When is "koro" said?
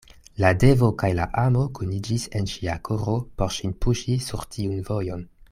2.89-3.15